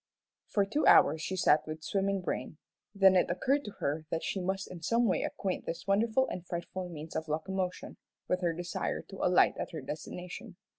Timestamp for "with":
1.67-1.83, 8.27-8.41